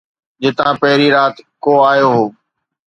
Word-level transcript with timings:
جتان 0.41 0.73
پھرين 0.81 1.11
رات 1.15 1.35
ڪو 1.63 1.73
آيو 1.91 2.07
ھو 2.17 2.25